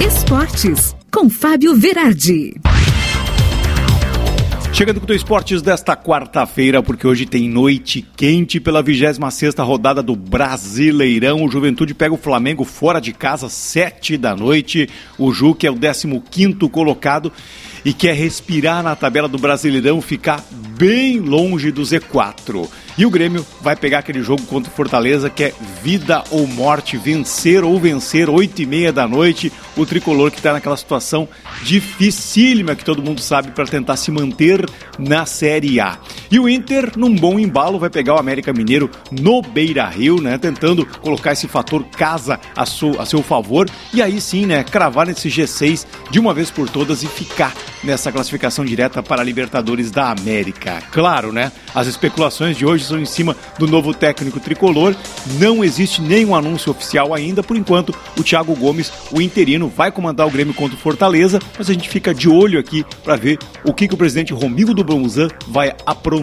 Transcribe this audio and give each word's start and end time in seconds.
Esportes, 0.00 0.96
com 1.12 1.28
Fábio 1.28 1.76
Verardi. 1.76 2.54
Chegando 4.72 4.98
com 4.98 5.12
o 5.12 5.14
Esportes 5.14 5.60
desta 5.60 5.94
quarta-feira, 5.94 6.82
porque 6.82 7.06
hoje 7.06 7.26
tem 7.26 7.50
noite 7.50 8.06
quente 8.16 8.58
pela 8.58 8.82
26 8.82 9.18
rodada 9.58 10.02
do 10.02 10.16
Brasileirão. 10.16 11.44
O 11.44 11.50
Juventude 11.50 11.92
pega 11.92 12.14
o 12.14 12.16
Flamengo 12.16 12.64
fora 12.64 12.98
de 12.98 13.12
casa, 13.12 13.50
sete 13.50 14.16
da 14.16 14.34
noite. 14.34 14.88
O 15.18 15.30
Ju, 15.32 15.54
que 15.54 15.66
é 15.66 15.70
o 15.70 15.76
15 15.76 16.56
colocado 16.70 17.30
e 17.84 17.92
quer 17.92 18.14
respirar 18.14 18.82
na 18.82 18.94
tabela 18.94 19.28
do 19.28 19.38
Brasileirão, 19.38 20.00
ficar 20.00 20.44
bem 20.76 21.18
longe 21.18 21.70
do 21.70 21.82
Z4. 21.82 22.68
E 22.96 23.06
o 23.06 23.10
Grêmio 23.10 23.46
vai 23.60 23.76
pegar 23.76 24.00
aquele 24.00 24.22
jogo 24.22 24.42
contra 24.44 24.70
o 24.70 24.74
Fortaleza 24.74 25.30
que 25.30 25.44
é 25.44 25.54
vida 25.82 26.24
ou 26.30 26.46
morte, 26.46 26.96
vencer 26.96 27.64
ou 27.64 27.78
vencer, 27.78 28.28
8 28.28 28.62
e 28.62 28.66
meia 28.66 28.92
da 28.92 29.06
noite. 29.06 29.52
O 29.76 29.86
tricolor 29.86 30.30
que 30.30 30.38
está 30.38 30.52
naquela 30.52 30.76
situação 30.76 31.28
dificílima 31.62 32.74
que 32.74 32.84
todo 32.84 33.02
mundo 33.02 33.20
sabe 33.20 33.52
para 33.52 33.66
tentar 33.66 33.96
se 33.96 34.10
manter 34.10 34.68
na 34.98 35.24
Série 35.24 35.80
A. 35.80 35.98
E 36.30 36.38
o 36.38 36.48
Inter, 36.48 36.92
num 36.96 37.12
bom 37.12 37.40
embalo, 37.40 37.76
vai 37.76 37.90
pegar 37.90 38.14
o 38.14 38.18
América 38.18 38.52
Mineiro 38.52 38.88
no 39.10 39.42
Beira 39.42 39.84
Rio, 39.88 40.20
né? 40.20 40.38
Tentando 40.38 40.86
colocar 40.86 41.32
esse 41.32 41.48
fator 41.48 41.82
casa 41.84 42.38
a 42.56 42.62
a 42.62 43.06
seu 43.06 43.22
favor. 43.22 43.68
E 43.92 44.00
aí 44.00 44.20
sim, 44.20 44.46
né? 44.46 44.62
Cravar 44.62 45.08
nesse 45.08 45.28
G6 45.28 45.84
de 46.08 46.20
uma 46.20 46.32
vez 46.32 46.48
por 46.48 46.70
todas 46.70 47.02
e 47.02 47.08
ficar 47.08 47.52
nessa 47.82 48.12
classificação 48.12 48.64
direta 48.64 49.02
para 49.02 49.22
a 49.22 49.24
Libertadores 49.24 49.90
da 49.90 50.12
América. 50.12 50.80
Claro, 50.92 51.32
né? 51.32 51.50
As 51.74 51.88
especulações 51.88 52.56
de 52.56 52.64
hoje 52.64 52.84
são 52.84 53.00
em 53.00 53.04
cima 53.04 53.36
do 53.58 53.66
novo 53.66 53.92
técnico 53.92 54.38
tricolor. 54.38 54.94
Não 55.40 55.64
existe 55.64 56.00
nenhum 56.00 56.36
anúncio 56.36 56.70
oficial 56.70 57.12
ainda. 57.12 57.42
Por 57.42 57.56
enquanto, 57.56 57.92
o 58.16 58.22
Thiago 58.22 58.54
Gomes, 58.54 58.92
o 59.10 59.20
interino, 59.20 59.68
vai 59.68 59.90
comandar 59.90 60.28
o 60.28 60.30
Grêmio 60.30 60.54
contra 60.54 60.76
o 60.76 60.80
Fortaleza, 60.80 61.40
mas 61.58 61.68
a 61.68 61.72
gente 61.72 61.88
fica 61.88 62.14
de 62.14 62.28
olho 62.28 62.60
aqui 62.60 62.84
para 63.02 63.16
ver 63.16 63.36
o 63.64 63.74
que, 63.74 63.88
que 63.88 63.94
o 63.94 63.98
presidente 63.98 64.32
Romildo 64.32 64.74
do 64.74 64.84
Bronzan 64.84 65.28
vai 65.48 65.74
aprontar. 65.84 66.19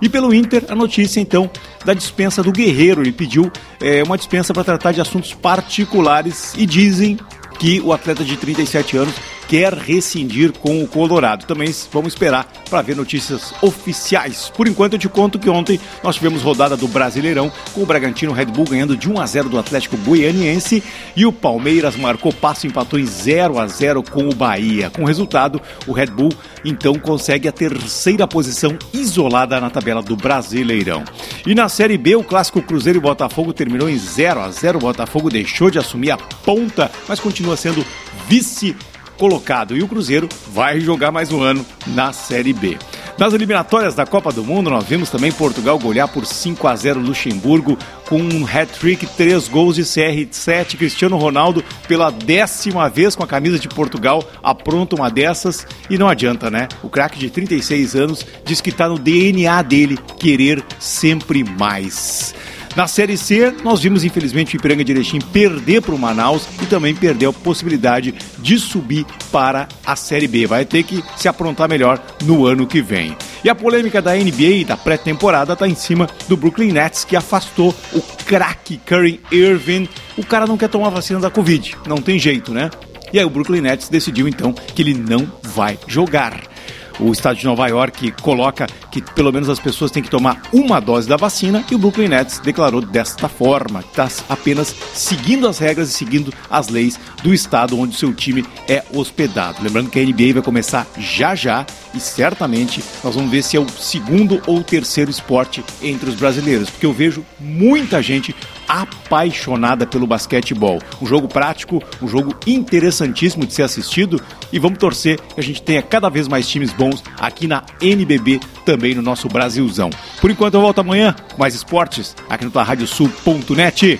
E 0.00 0.08
pelo 0.08 0.34
Inter, 0.34 0.64
a 0.68 0.74
notícia 0.74 1.20
então 1.20 1.50
da 1.84 1.94
dispensa 1.94 2.42
do 2.42 2.52
Guerreiro. 2.52 3.02
Ele 3.02 3.12
pediu 3.12 3.50
é, 3.80 4.02
uma 4.02 4.16
dispensa 4.16 4.52
para 4.52 4.64
tratar 4.64 4.92
de 4.92 5.00
assuntos 5.00 5.34
particulares 5.34 6.54
e 6.56 6.66
dizem 6.66 7.18
que 7.58 7.80
o 7.80 7.92
atleta 7.92 8.24
de 8.24 8.36
37 8.36 8.96
anos 8.96 9.14
quer 9.48 9.72
rescindir 9.72 10.52
com 10.52 10.82
o 10.82 10.88
Colorado. 10.88 11.46
Também 11.46 11.74
vamos 11.92 12.12
esperar 12.12 12.46
para 12.68 12.82
ver 12.82 12.96
notícias 12.96 13.52
oficiais. 13.62 14.50
Por 14.54 14.66
enquanto, 14.66 14.94
eu 14.94 14.98
te 14.98 15.08
conto 15.08 15.38
que 15.38 15.48
ontem 15.48 15.80
nós 16.02 16.16
tivemos 16.16 16.42
rodada 16.42 16.76
do 16.76 16.88
Brasileirão, 16.88 17.52
com 17.72 17.82
o 17.82 17.86
Bragantino 17.86 18.32
Red 18.32 18.46
Bull 18.46 18.66
ganhando 18.66 18.96
de 18.96 19.10
1 19.10 19.20
a 19.20 19.26
0 19.26 19.48
do 19.48 19.58
Atlético 19.58 19.96
Goianiense 19.98 20.82
e 21.16 21.26
o 21.26 21.32
Palmeiras 21.32 21.96
marcou 21.96 22.32
passo 22.32 22.66
e 22.66 22.68
empatou 22.68 22.98
em 22.98 23.06
0 23.06 23.58
a 23.58 23.66
0 23.66 24.02
com 24.02 24.28
o 24.28 24.34
Bahia. 24.34 24.90
Com 24.90 25.02
o 25.02 25.06
resultado, 25.06 25.60
o 25.86 25.92
Red 25.92 26.06
Bull 26.06 26.32
então 26.64 26.94
consegue 26.94 27.48
a 27.48 27.52
terceira 27.52 28.26
posição 28.26 28.76
isolada 28.92 29.60
na 29.60 29.70
tabela 29.70 30.02
do 30.02 30.16
Brasileirão. 30.16 31.04
E 31.46 31.54
na 31.54 31.68
Série 31.68 31.98
B, 31.98 32.16
o 32.16 32.24
clássico 32.24 32.62
Cruzeiro 32.62 32.98
e 32.98 33.02
Botafogo 33.02 33.52
terminou 33.52 33.88
em 33.88 33.98
0 33.98 34.40
a 34.40 34.50
0. 34.50 34.78
O 34.78 34.80
Botafogo 34.80 35.30
deixou 35.30 35.70
de 35.70 35.78
assumir 35.78 36.10
a 36.10 36.16
ponta, 36.16 36.90
mas 37.08 37.20
continua 37.20 37.56
sendo 37.56 37.84
vice 38.28 38.74
colocado. 39.18 39.76
E 39.76 39.82
o 39.82 39.88
Cruzeiro 39.88 40.28
vai 40.48 40.80
jogar 40.80 41.10
mais 41.10 41.32
um 41.32 41.42
ano 41.42 41.64
na 41.86 42.12
Série 42.12 42.52
B. 42.52 42.76
Nas 43.16 43.32
eliminatórias 43.32 43.94
da 43.94 44.04
Copa 44.04 44.32
do 44.32 44.42
Mundo, 44.42 44.70
nós 44.70 44.84
vimos 44.84 45.08
também 45.08 45.30
Portugal 45.30 45.78
golear 45.78 46.08
por 46.08 46.26
5 46.26 46.66
a 46.66 46.74
0 46.74 46.98
Luxemburgo 46.98 47.78
com 48.08 48.18
um 48.18 48.44
hat-trick, 48.44 49.06
três 49.06 49.46
gols 49.46 49.76
de 49.76 49.82
CR7. 49.82 50.76
Cristiano 50.76 51.16
Ronaldo, 51.16 51.62
pela 51.86 52.10
décima 52.10 52.88
vez 52.88 53.14
com 53.14 53.22
a 53.22 53.26
camisa 53.26 53.56
de 53.56 53.68
Portugal, 53.68 54.28
apronta 54.42 54.96
uma 54.96 55.08
dessas 55.08 55.64
e 55.88 55.96
não 55.96 56.08
adianta, 56.08 56.50
né? 56.50 56.66
O 56.82 56.88
craque 56.88 57.18
de 57.18 57.30
36 57.30 57.94
anos 57.94 58.26
diz 58.44 58.60
que 58.60 58.70
está 58.70 58.88
no 58.88 58.98
DNA 58.98 59.62
dele 59.62 59.96
querer 60.18 60.64
sempre 60.80 61.44
mais. 61.44 62.34
Na 62.76 62.88
Série 62.88 63.16
C, 63.16 63.54
nós 63.62 63.80
vimos 63.80 64.02
infelizmente 64.02 64.56
o 64.56 64.58
Ipiranga 64.58 64.82
de 64.82 64.90
Erechim 64.90 65.20
perder 65.20 65.80
para 65.80 65.94
o 65.94 65.98
Manaus 65.98 66.48
e 66.60 66.66
também 66.66 66.92
perder 66.92 67.26
a 67.26 67.32
possibilidade 67.32 68.12
de 68.38 68.58
subir 68.58 69.06
para 69.30 69.68
a 69.86 69.94
Série 69.94 70.26
B. 70.26 70.44
Vai 70.44 70.64
ter 70.64 70.82
que 70.82 71.02
se 71.16 71.28
aprontar 71.28 71.68
melhor 71.68 72.02
no 72.24 72.44
ano 72.44 72.66
que 72.66 72.82
vem. 72.82 73.16
E 73.44 73.48
a 73.48 73.54
polêmica 73.54 74.02
da 74.02 74.16
NBA 74.16 74.42
e 74.42 74.64
da 74.64 74.76
pré-temporada 74.76 75.52
está 75.52 75.68
em 75.68 75.74
cima 75.76 76.08
do 76.28 76.36
Brooklyn 76.36 76.72
Nets, 76.72 77.04
que 77.04 77.14
afastou 77.14 77.72
o 77.92 78.00
craque 78.26 78.76
Curry 78.78 79.20
Irving. 79.30 79.88
O 80.16 80.26
cara 80.26 80.44
não 80.44 80.56
quer 80.56 80.68
tomar 80.68 80.88
vacina 80.88 81.20
da 81.20 81.30
Covid, 81.30 81.76
não 81.86 81.98
tem 81.98 82.18
jeito, 82.18 82.52
né? 82.52 82.70
E 83.12 83.18
aí 83.20 83.24
o 83.24 83.30
Brooklyn 83.30 83.60
Nets 83.60 83.88
decidiu 83.88 84.26
então 84.26 84.52
que 84.52 84.82
ele 84.82 84.94
não 84.94 85.30
vai 85.44 85.78
jogar. 85.86 86.53
O 87.00 87.10
estado 87.10 87.36
de 87.36 87.44
Nova 87.44 87.66
York 87.66 88.12
coloca 88.22 88.66
que 88.90 89.02
pelo 89.02 89.32
menos 89.32 89.48
as 89.48 89.58
pessoas 89.58 89.90
têm 89.90 90.02
que 90.02 90.10
tomar 90.10 90.42
uma 90.52 90.80
dose 90.80 91.08
da 91.08 91.16
vacina 91.16 91.64
e 91.70 91.74
o 91.74 91.78
Brooklyn 91.78 92.08
Nets 92.08 92.38
declarou 92.38 92.80
desta 92.80 93.28
forma, 93.28 93.80
está 93.80 94.08
apenas 94.28 94.74
seguindo 94.92 95.48
as 95.48 95.58
regras 95.58 95.90
e 95.90 95.92
seguindo 95.92 96.32
as 96.48 96.68
leis 96.68 96.98
do 97.22 97.34
estado 97.34 97.78
onde 97.78 97.96
seu 97.96 98.14
time 98.14 98.44
é 98.68 98.84
hospedado. 98.94 99.62
Lembrando 99.62 99.90
que 99.90 99.98
a 99.98 100.04
NBA 100.04 100.34
vai 100.34 100.42
começar 100.42 100.86
já 100.96 101.34
já 101.34 101.66
e 101.92 102.00
certamente 102.00 102.82
nós 103.02 103.14
vamos 103.14 103.30
ver 103.30 103.42
se 103.42 103.56
é 103.56 103.60
o 103.60 103.68
segundo 103.68 104.40
ou 104.46 104.62
terceiro 104.62 105.10
esporte 105.10 105.64
entre 105.82 106.08
os 106.08 106.14
brasileiros, 106.14 106.70
porque 106.70 106.86
eu 106.86 106.92
vejo 106.92 107.24
muita 107.40 108.02
gente 108.02 108.34
apaixonada 108.74 109.86
pelo 109.86 110.06
basquetebol. 110.06 110.80
Um 111.00 111.06
jogo 111.06 111.28
prático, 111.28 111.80
um 112.02 112.08
jogo 112.08 112.34
interessantíssimo 112.44 113.46
de 113.46 113.54
ser 113.54 113.62
assistido 113.62 114.20
e 114.52 114.58
vamos 114.58 114.78
torcer 114.78 115.20
que 115.20 115.40
a 115.40 115.42
gente 115.42 115.62
tenha 115.62 115.80
cada 115.80 116.08
vez 116.08 116.26
mais 116.26 116.48
times 116.48 116.72
bons 116.72 117.02
aqui 117.20 117.46
na 117.46 117.62
NBB, 117.80 118.40
também 118.64 118.94
no 118.94 119.02
nosso 119.02 119.28
Brasilzão. 119.28 119.90
Por 120.20 120.30
enquanto 120.30 120.54
eu 120.54 120.60
volto 120.60 120.80
amanhã 120.80 121.14
mais 121.38 121.54
esportes 121.54 122.16
aqui 122.28 122.44
no 122.44 122.50
radiosul.net. 122.50 123.98